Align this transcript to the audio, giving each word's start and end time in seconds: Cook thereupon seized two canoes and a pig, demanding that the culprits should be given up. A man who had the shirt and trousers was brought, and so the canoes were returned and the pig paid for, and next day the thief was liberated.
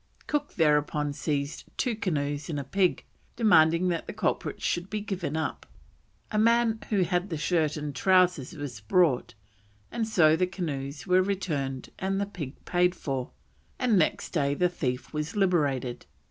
Cook 0.25 0.55
thereupon 0.55 1.13
seized 1.13 1.65
two 1.77 1.95
canoes 1.95 2.49
and 2.49 2.59
a 2.59 2.63
pig, 2.63 3.03
demanding 3.35 3.89
that 3.89 4.07
the 4.07 4.13
culprits 4.13 4.63
should 4.63 4.89
be 4.89 4.99
given 4.99 5.37
up. 5.37 5.67
A 6.31 6.39
man 6.39 6.79
who 6.89 7.03
had 7.03 7.29
the 7.29 7.37
shirt 7.37 7.77
and 7.77 7.95
trousers 7.95 8.53
was 8.53 8.79
brought, 8.79 9.35
and 9.91 10.07
so 10.07 10.35
the 10.35 10.47
canoes 10.47 11.05
were 11.05 11.21
returned 11.21 11.91
and 11.99 12.19
the 12.19 12.25
pig 12.25 12.65
paid 12.65 12.95
for, 12.95 13.29
and 13.77 13.95
next 13.99 14.29
day 14.31 14.55
the 14.55 14.69
thief 14.69 15.13
was 15.13 15.35
liberated. 15.35 16.07